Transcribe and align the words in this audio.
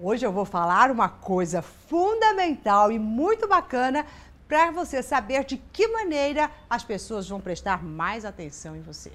Hoje 0.00 0.24
eu 0.24 0.30
vou 0.30 0.44
falar 0.44 0.92
uma 0.92 1.08
coisa 1.08 1.60
fundamental 1.60 2.92
e 2.92 3.00
muito 3.00 3.48
bacana 3.48 4.06
para 4.46 4.70
você 4.70 5.02
saber 5.02 5.44
de 5.44 5.56
que 5.56 5.88
maneira 5.88 6.48
as 6.70 6.84
pessoas 6.84 7.28
vão 7.28 7.40
prestar 7.40 7.82
mais 7.82 8.24
atenção 8.24 8.76
em 8.76 8.80
você. 8.80 9.10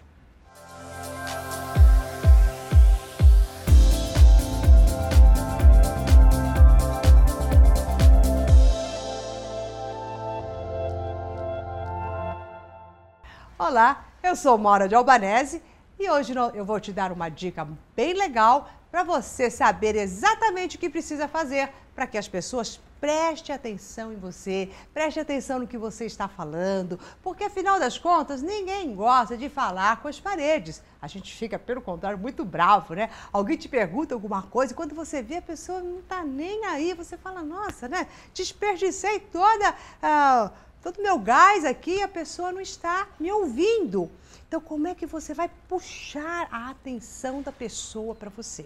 Olá, 13.58 14.04
eu 14.22 14.36
sou 14.36 14.58
Mora 14.58 14.90
de 14.90 14.96
Albanese 14.96 15.64
e 16.04 16.10
hoje 16.10 16.34
eu 16.54 16.66
vou 16.66 16.82
te 16.82 16.92
dar 16.92 17.14
uma 17.14 17.30
dica 17.30 17.66
bem 17.96 18.14
legal 18.14 18.70
para 18.92 19.04
você 19.04 19.50
saber 19.50 19.96
exatamente 19.96 20.76
o 20.76 20.80
que 20.80 20.90
precisa 20.90 21.30
fazer 21.30 21.70
para 21.96 22.06
que 22.06 22.18
as 22.18 22.28
pessoas 22.28 22.78
prestem 23.00 23.56
atenção 23.56 24.12
em 24.12 24.18
você, 24.18 24.70
preste 24.94 25.18
atenção 25.18 25.60
no 25.60 25.68
que 25.68 25.78
você 25.78 26.06
está 26.06 26.28
falando, 26.28 27.00
porque 27.22 27.46
afinal 27.46 27.80
das 27.80 27.98
contas 27.98 28.42
ninguém 28.42 28.94
gosta 28.94 29.38
de 29.38 29.48
falar 29.48 30.02
com 30.02 30.10
as 30.10 30.20
paredes. 30.20 30.84
A 31.02 31.08
gente 31.08 31.34
fica, 31.34 31.58
pelo 31.58 31.82
contrário, 31.82 32.20
muito 32.20 32.44
bravo, 32.44 32.94
né? 32.94 33.10
Alguém 33.32 33.56
te 33.56 33.70
pergunta 33.70 34.14
alguma 34.14 34.42
coisa 34.42 34.74
e 34.74 34.76
quando 34.76 34.94
você 34.94 35.22
vê 35.22 35.38
a 35.38 35.42
pessoa 35.42 35.82
não 35.82 36.00
está 36.00 36.22
nem 36.22 36.66
aí, 36.66 36.94
você 36.94 37.18
fala, 37.18 37.42
nossa, 37.42 37.88
né? 37.88 38.08
Desperdicei 38.34 39.22
toda. 39.22 39.72
Uh, 40.02 40.52
todo 40.84 41.02
meu 41.02 41.18
gás 41.18 41.64
aqui, 41.64 42.02
a 42.04 42.08
pessoa 42.10 42.52
não 42.52 42.60
está 42.60 43.08
me 43.18 43.32
ouvindo. 43.32 44.12
Então, 44.46 44.60
como 44.60 44.86
é 44.86 44.94
que 44.94 45.06
você 45.06 45.34
vai 45.34 45.50
puxar 45.70 46.48
a 46.52 46.70
atenção 46.70 47.42
da 47.42 47.54
pessoa 47.54 48.14
para 48.14 48.30
você? 48.30 48.66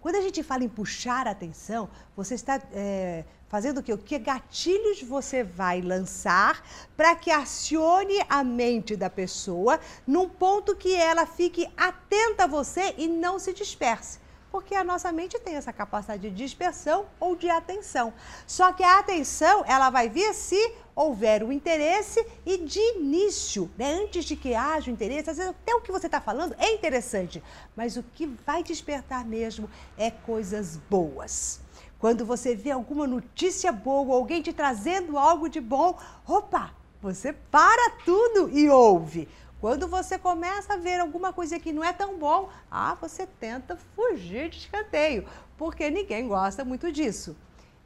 Quando 0.00 0.16
a 0.16 0.22
gente 0.22 0.42
fala 0.42 0.64
em 0.64 0.68
puxar 0.68 1.26
a 1.26 1.30
atenção, 1.30 1.88
você 2.16 2.34
está 2.34 2.60
é, 2.72 3.24
fazendo 3.46 3.78
o 3.78 3.82
quê? 3.82 3.96
Que 3.96 4.18
gatilhos 4.18 5.02
você 5.02 5.44
vai 5.44 5.82
lançar 5.82 6.66
para 6.96 7.14
que 7.14 7.30
acione 7.30 8.18
a 8.28 8.42
mente 8.42 8.96
da 8.96 9.10
pessoa 9.10 9.78
num 10.06 10.28
ponto 10.28 10.74
que 10.74 10.94
ela 10.94 11.26
fique 11.26 11.68
atenta 11.76 12.44
a 12.44 12.46
você 12.46 12.94
e 12.96 13.06
não 13.06 13.38
se 13.38 13.52
disperse 13.52 14.23
porque 14.54 14.76
a 14.76 14.84
nossa 14.84 15.10
mente 15.10 15.36
tem 15.40 15.56
essa 15.56 15.72
capacidade 15.72 16.30
de 16.30 16.30
dispersão 16.30 17.06
ou 17.18 17.34
de 17.34 17.50
atenção. 17.50 18.14
Só 18.46 18.72
que 18.72 18.84
a 18.84 19.00
atenção, 19.00 19.64
ela 19.66 19.90
vai 19.90 20.08
vir 20.08 20.32
se 20.32 20.72
houver 20.94 21.42
o 21.42 21.50
interesse 21.50 22.24
e 22.46 22.58
de 22.58 22.78
início, 22.78 23.68
né? 23.76 23.94
antes 23.94 24.24
de 24.24 24.36
que 24.36 24.54
haja 24.54 24.88
o 24.88 24.94
interesse, 24.94 25.28
às 25.28 25.38
vezes 25.38 25.50
até 25.50 25.74
o 25.74 25.80
que 25.80 25.90
você 25.90 26.06
está 26.06 26.20
falando 26.20 26.54
é 26.56 26.72
interessante, 26.72 27.42
mas 27.74 27.96
o 27.96 28.04
que 28.04 28.26
vai 28.46 28.62
despertar 28.62 29.24
mesmo 29.24 29.68
é 29.98 30.08
coisas 30.08 30.76
boas. 30.88 31.58
Quando 31.98 32.24
você 32.24 32.54
vê 32.54 32.70
alguma 32.70 33.08
notícia 33.08 33.72
boa, 33.72 34.14
alguém 34.14 34.40
te 34.40 34.52
trazendo 34.52 35.18
algo 35.18 35.48
de 35.48 35.60
bom, 35.60 35.98
opa, 36.28 36.70
você 37.02 37.32
para 37.32 37.90
tudo 38.04 38.56
e 38.56 38.70
ouve. 38.70 39.28
Quando 39.60 39.88
você 39.88 40.18
começa 40.18 40.74
a 40.74 40.76
ver 40.76 41.00
alguma 41.00 41.32
coisa 41.32 41.58
que 41.58 41.72
não 41.72 41.82
é 41.82 41.92
tão 41.92 42.18
bom, 42.18 42.50
ah, 42.70 42.94
você 43.00 43.26
tenta 43.26 43.76
fugir 43.94 44.50
de 44.50 44.58
escanteio, 44.58 45.26
porque 45.56 45.90
ninguém 45.90 46.28
gosta 46.28 46.64
muito 46.64 46.92
disso. 46.92 47.36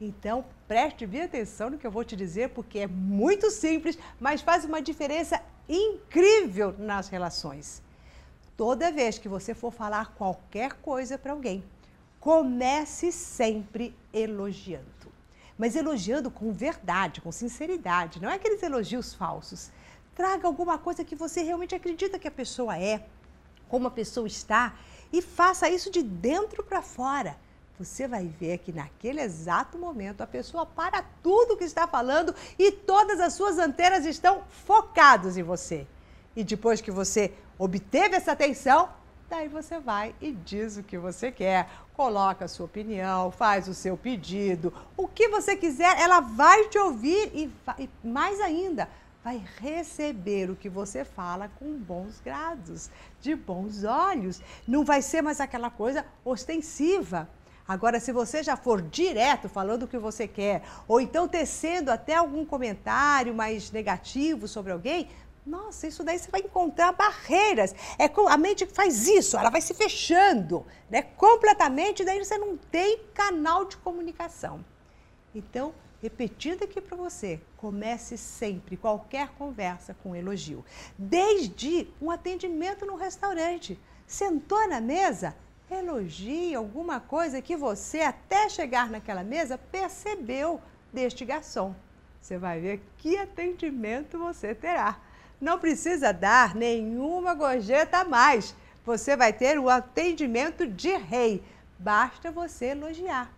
Então, 0.01 0.45
preste 0.67 1.05
bem 1.05 1.23
atenção 1.23 1.69
no 1.69 1.77
que 1.77 1.85
eu 1.85 1.91
vou 1.91 2.03
te 2.03 2.15
dizer, 2.15 2.49
porque 2.49 2.79
é 2.79 2.87
muito 2.87 3.51
simples, 3.51 3.97
mas 4.19 4.41
faz 4.41 4.63
uma 4.65 4.81
diferença 4.81 5.41
incrível 5.67 6.73
nas 6.77 7.09
relações. 7.09 7.81
Toda 8.55 8.91
vez 8.91 9.17
que 9.17 9.29
você 9.29 9.53
for 9.53 9.71
falar 9.71 10.13
qualquer 10.15 10.73
coisa 10.73 11.17
para 11.17 11.31
alguém, 11.31 11.63
comece 12.19 13.11
sempre 13.11 13.95
elogiando. 14.13 14.85
Mas 15.57 15.75
elogiando 15.75 16.31
com 16.31 16.51
verdade, 16.51 17.21
com 17.21 17.31
sinceridade, 17.31 18.21
não 18.21 18.29
é 18.29 18.35
aqueles 18.35 18.63
elogios 18.63 19.13
falsos. 19.13 19.71
Traga 20.19 20.45
alguma 20.45 20.77
coisa 20.77 21.01
que 21.01 21.15
você 21.15 21.41
realmente 21.41 21.73
acredita 21.73 22.19
que 22.19 22.27
a 22.27 22.31
pessoa 22.31 22.77
é, 22.77 23.05
como 23.69 23.87
a 23.87 23.89
pessoa 23.91 24.27
está, 24.27 24.75
e 25.13 25.21
faça 25.21 25.69
isso 25.69 25.89
de 25.89 26.03
dentro 26.03 26.61
para 26.61 26.81
fora. 26.81 27.37
Você 27.79 28.05
vai 28.05 28.25
ver 28.25 28.57
que 28.57 28.73
naquele 28.73 29.21
exato 29.21 29.77
momento 29.77 30.19
a 30.19 30.27
pessoa 30.27 30.65
para 30.65 31.05
tudo 31.23 31.55
que 31.55 31.63
está 31.63 31.87
falando 31.87 32.35
e 32.57 32.69
todas 32.69 33.21
as 33.21 33.31
suas 33.31 33.57
antenas 33.57 34.05
estão 34.05 34.43
focadas 34.65 35.37
em 35.37 35.43
você. 35.43 35.87
E 36.35 36.43
depois 36.43 36.81
que 36.81 36.91
você 36.91 37.33
obteve 37.57 38.17
essa 38.17 38.33
atenção, 38.33 38.89
daí 39.29 39.47
você 39.47 39.79
vai 39.79 40.13
e 40.19 40.33
diz 40.33 40.75
o 40.75 40.83
que 40.83 40.97
você 40.97 41.31
quer, 41.31 41.69
coloca 41.93 42.43
a 42.43 42.49
sua 42.49 42.65
opinião, 42.65 43.31
faz 43.31 43.69
o 43.69 43.73
seu 43.73 43.95
pedido, 43.95 44.73
o 44.97 45.07
que 45.07 45.29
você 45.29 45.55
quiser, 45.55 45.97
ela 45.97 46.19
vai 46.19 46.67
te 46.67 46.77
ouvir 46.77 47.31
e, 47.33 47.49
e 47.81 47.89
mais 48.03 48.41
ainda, 48.41 48.89
vai 49.29 49.45
receber 49.59 50.49
o 50.49 50.55
que 50.55 50.67
você 50.67 51.05
fala 51.05 51.51
com 51.59 51.77
bons 51.77 52.19
grados, 52.19 52.89
de 53.21 53.35
bons 53.35 53.83
olhos. 53.83 54.41
Não 54.67 54.83
vai 54.83 55.03
ser 55.03 55.21
mais 55.21 55.39
aquela 55.39 55.69
coisa 55.69 56.03
ostensiva. 56.25 57.29
Agora, 57.67 57.99
se 57.99 58.11
você 58.11 58.41
já 58.41 58.57
for 58.57 58.81
direto 58.81 59.47
falando 59.47 59.83
o 59.83 59.87
que 59.87 59.99
você 59.99 60.27
quer, 60.27 60.63
ou 60.87 60.99
então 60.99 61.27
tecendo 61.27 61.91
até 61.91 62.15
algum 62.15 62.43
comentário 62.43 63.31
mais 63.31 63.71
negativo 63.71 64.47
sobre 64.47 64.71
alguém, 64.71 65.07
nossa, 65.45 65.85
isso 65.85 66.03
daí 66.03 66.17
você 66.17 66.31
vai 66.31 66.41
encontrar 66.41 66.91
barreiras. 66.93 67.75
É 67.99 68.09
a 68.29 68.37
mente 68.37 68.65
faz 68.65 69.07
isso, 69.07 69.37
ela 69.37 69.51
vai 69.51 69.61
se 69.61 69.75
fechando, 69.75 70.65
né? 70.89 71.03
Completamente, 71.03 72.03
daí 72.03 72.17
você 72.17 72.35
não 72.35 72.57
tem 72.57 73.01
canal 73.13 73.65
de 73.65 73.77
comunicação. 73.77 74.65
Então, 75.35 75.71
repetindo 76.01 76.63
aqui 76.63 76.79
para 76.79 76.95
você, 76.95 77.39
comece 77.57 78.17
sempre 78.17 78.77
qualquer 78.77 79.29
conversa 79.29 79.95
com 80.01 80.15
elogio. 80.15 80.63
Desde 80.97 81.87
um 82.01 82.09
atendimento 82.09 82.85
no 82.85 82.95
restaurante. 82.95 83.79
Sentou 84.07 84.67
na 84.67 84.81
mesa, 84.81 85.35
elogie 85.69 86.55
alguma 86.55 86.99
coisa 86.99 87.41
que 87.41 87.55
você, 87.55 88.01
até 88.01 88.49
chegar 88.49 88.89
naquela 88.89 89.23
mesa, 89.23 89.57
percebeu 89.57 90.59
deste 90.91 91.23
garçom. 91.25 91.75
Você 92.19 92.37
vai 92.37 92.59
ver 92.59 92.81
que 92.97 93.17
atendimento 93.17 94.17
você 94.17 94.55
terá. 94.55 94.99
Não 95.39 95.59
precisa 95.59 96.11
dar 96.11 96.55
nenhuma 96.55 97.33
gorjeta 97.33 97.99
a 97.99 98.05
mais. 98.05 98.55
Você 98.85 99.15
vai 99.15 99.31
ter 99.31 99.59
o 99.59 99.69
atendimento 99.69 100.65
de 100.67 100.95
rei. 100.97 101.43
Basta 101.77 102.31
você 102.31 102.67
elogiar. 102.67 103.31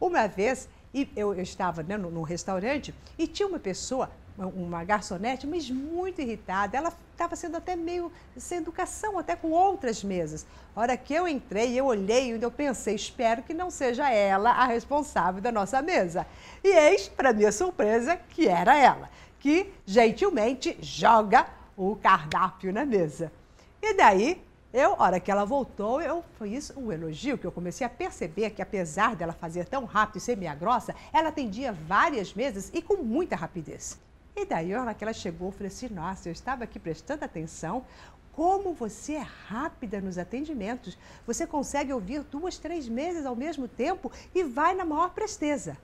Uma 0.00 0.26
vez 0.26 0.68
e 0.94 1.10
eu, 1.16 1.34
eu 1.34 1.42
estava 1.42 1.82
né, 1.82 1.96
no, 1.96 2.08
no, 2.08 2.22
restaurante 2.22 2.94
e 3.18 3.26
tinha 3.26 3.48
uma 3.48 3.58
pessoa, 3.58 4.08
uma 4.38 4.84
garçonete, 4.84 5.44
mas 5.44 5.68
muito 5.68 6.20
irritada. 6.20 6.76
Ela 6.76 6.92
estava 7.10 7.34
sendo 7.34 7.56
até 7.56 7.74
meio 7.74 8.12
sem 8.36 8.58
educação, 8.58 9.18
até 9.18 9.34
com 9.34 9.50
outras 9.50 10.04
mesas. 10.04 10.46
A 10.74 10.80
hora 10.80 10.96
que 10.96 11.12
eu 11.12 11.26
entrei, 11.26 11.74
eu 11.74 11.86
olhei 11.86 12.32
e 12.32 12.40
eu 12.40 12.50
pensei, 12.50 12.94
espero 12.94 13.42
que 13.42 13.52
não 13.52 13.72
seja 13.72 14.08
ela 14.08 14.50
a 14.50 14.66
responsável 14.66 15.42
da 15.42 15.50
nossa 15.50 15.82
mesa. 15.82 16.24
E 16.62 16.68
eis, 16.68 17.08
para 17.08 17.32
minha 17.32 17.50
surpresa, 17.50 18.16
que 18.30 18.46
era 18.46 18.78
ela, 18.78 19.10
que 19.40 19.72
gentilmente 19.84 20.78
joga 20.80 21.46
o 21.76 21.96
cardápio 21.96 22.72
na 22.72 22.86
mesa. 22.86 23.32
E 23.82 23.94
daí 23.94 24.40
eu, 24.74 24.96
hora 24.98 25.20
que 25.20 25.30
ela 25.30 25.44
voltou, 25.44 26.02
eu 26.02 26.24
foi 26.36 26.50
isso 26.50 26.78
um 26.78 26.90
elogio 26.90 27.38
que 27.38 27.46
eu 27.46 27.52
comecei 27.52 27.86
a 27.86 27.90
perceber 27.90 28.50
que 28.50 28.60
apesar 28.60 29.14
dela 29.14 29.32
fazer 29.32 29.66
tão 29.66 29.84
rápido 29.84 30.16
e 30.16 30.20
ser 30.20 30.36
meia 30.36 30.54
grossa, 30.54 30.92
ela 31.12 31.28
atendia 31.28 31.72
várias 31.72 32.34
mesas 32.34 32.72
e 32.74 32.82
com 32.82 32.96
muita 32.96 33.36
rapidez. 33.36 34.00
E 34.34 34.44
daí, 34.44 34.74
hora 34.74 34.92
que 34.92 35.04
ela 35.04 35.12
chegou, 35.12 35.48
eu 35.48 35.52
falei 35.52 35.68
assim: 35.68 35.88
"Nossa, 35.88 36.28
eu 36.28 36.32
estava 36.32 36.64
aqui 36.64 36.80
prestando 36.80 37.24
atenção, 37.24 37.84
como 38.32 38.74
você 38.74 39.12
é 39.12 39.26
rápida 39.46 40.00
nos 40.00 40.18
atendimentos. 40.18 40.98
Você 41.26 41.46
consegue 41.46 41.92
ouvir 41.92 42.24
duas, 42.24 42.58
três 42.58 42.88
mesas 42.88 43.24
ao 43.24 43.36
mesmo 43.36 43.68
tempo 43.68 44.10
e 44.34 44.42
vai 44.42 44.74
na 44.74 44.84
maior 44.84 45.10
presteza. 45.10 45.76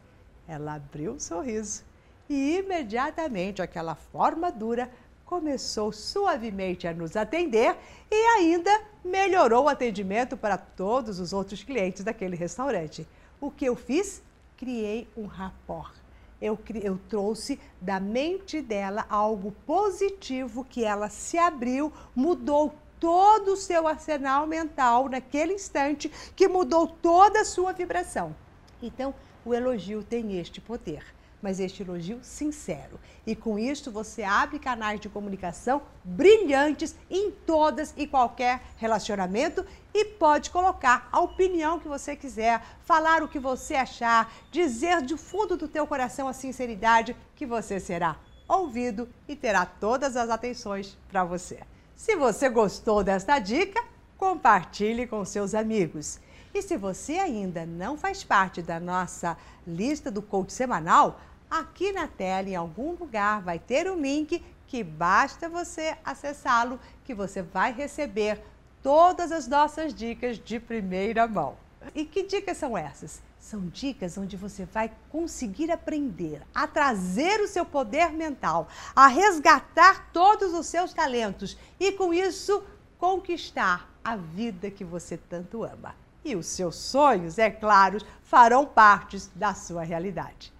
Ela 0.48 0.74
abriu 0.74 1.12
um 1.12 1.20
sorriso 1.20 1.84
e 2.28 2.58
imediatamente 2.58 3.62
aquela 3.62 3.94
forma 3.94 4.50
dura 4.50 4.90
começou 5.30 5.92
suavemente 5.92 6.88
a 6.88 6.92
nos 6.92 7.14
atender 7.14 7.76
e 8.10 8.14
ainda 8.36 8.82
melhorou 9.04 9.66
o 9.66 9.68
atendimento 9.68 10.36
para 10.36 10.58
todos 10.58 11.20
os 11.20 11.32
outros 11.32 11.62
clientes 11.62 12.02
daquele 12.02 12.34
restaurante. 12.34 13.06
O 13.40 13.48
que 13.48 13.64
eu 13.64 13.76
fiz? 13.76 14.20
Criei 14.56 15.06
um 15.16 15.26
rapport. 15.26 15.94
Eu, 16.42 16.58
eu, 16.82 16.98
trouxe 17.08 17.60
da 17.80 18.00
mente 18.00 18.60
dela 18.60 19.06
algo 19.08 19.52
positivo 19.64 20.66
que 20.68 20.84
ela 20.84 21.08
se 21.08 21.38
abriu, 21.38 21.92
mudou 22.12 22.74
todo 22.98 23.52
o 23.52 23.56
seu 23.56 23.86
arsenal 23.86 24.48
mental 24.48 25.08
naquele 25.08 25.54
instante, 25.54 26.08
que 26.34 26.48
mudou 26.48 26.88
toda 26.88 27.42
a 27.42 27.44
sua 27.44 27.72
vibração. 27.72 28.34
Então, 28.82 29.14
o 29.44 29.54
elogio 29.54 30.02
tem 30.02 30.40
este 30.40 30.60
poder 30.60 31.04
mas 31.42 31.60
este 31.60 31.82
elogio 31.82 32.18
sincero. 32.22 32.98
E 33.26 33.34
com 33.34 33.58
isto 33.58 33.90
você 33.90 34.22
abre 34.22 34.58
canais 34.58 35.00
de 35.00 35.08
comunicação 35.08 35.82
brilhantes 36.04 36.94
em 37.10 37.30
todas 37.30 37.94
e 37.96 38.06
qualquer 38.06 38.62
relacionamento 38.76 39.64
e 39.92 40.04
pode 40.04 40.50
colocar 40.50 41.08
a 41.10 41.20
opinião 41.20 41.78
que 41.78 41.88
você 41.88 42.14
quiser, 42.14 42.62
falar 42.84 43.22
o 43.22 43.28
que 43.28 43.38
você 43.38 43.74
achar, 43.74 44.32
dizer 44.50 45.02
de 45.02 45.16
fundo 45.16 45.56
do 45.56 45.68
teu 45.68 45.86
coração 45.86 46.28
a 46.28 46.32
sinceridade 46.32 47.16
que 47.34 47.46
você 47.46 47.80
será 47.80 48.16
ouvido 48.48 49.08
e 49.28 49.36
terá 49.36 49.64
todas 49.64 50.16
as 50.16 50.28
atenções 50.28 50.98
para 51.08 51.24
você. 51.24 51.60
Se 51.94 52.16
você 52.16 52.48
gostou 52.48 53.04
desta 53.04 53.38
dica, 53.38 53.82
compartilhe 54.16 55.06
com 55.06 55.24
seus 55.24 55.54
amigos. 55.54 56.18
E 56.52 56.62
se 56.62 56.76
você 56.76 57.14
ainda 57.14 57.64
não 57.64 57.96
faz 57.96 58.24
parte 58.24 58.60
da 58.60 58.80
nossa 58.80 59.36
lista 59.66 60.10
do 60.10 60.20
coach 60.20 60.52
semanal, 60.52 61.20
aqui 61.48 61.92
na 61.92 62.08
tela, 62.08 62.48
em 62.48 62.56
algum 62.56 62.92
lugar, 62.94 63.40
vai 63.40 63.58
ter 63.58 63.90
um 63.90 64.00
link 64.00 64.44
que 64.66 64.82
basta 64.82 65.48
você 65.48 65.96
acessá-lo 66.04 66.78
que 67.04 67.14
você 67.14 67.42
vai 67.42 67.72
receber 67.72 68.42
todas 68.82 69.30
as 69.32 69.46
nossas 69.46 69.94
dicas 69.94 70.38
de 70.38 70.58
primeira 70.58 71.26
mão. 71.26 71.56
E 71.94 72.04
que 72.04 72.24
dicas 72.24 72.56
são 72.56 72.76
essas? 72.76 73.22
São 73.38 73.66
dicas 73.68 74.18
onde 74.18 74.36
você 74.36 74.64
vai 74.64 74.92
conseguir 75.08 75.70
aprender 75.70 76.42
a 76.54 76.66
trazer 76.66 77.40
o 77.40 77.48
seu 77.48 77.64
poder 77.64 78.12
mental, 78.12 78.68
a 78.94 79.06
resgatar 79.06 80.10
todos 80.12 80.52
os 80.52 80.66
seus 80.66 80.92
talentos 80.92 81.56
e, 81.78 81.92
com 81.92 82.12
isso, 82.12 82.62
conquistar 82.98 83.90
a 84.04 84.14
vida 84.14 84.70
que 84.70 84.84
você 84.84 85.16
tanto 85.16 85.64
ama. 85.64 85.94
E 86.24 86.36
os 86.36 86.46
seus 86.46 86.76
sonhos, 86.76 87.38
é 87.38 87.50
claro, 87.50 87.98
farão 88.22 88.66
parte 88.66 89.18
da 89.34 89.54
sua 89.54 89.82
realidade. 89.82 90.52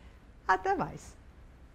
Até 0.47 0.75
mais! 0.75 1.20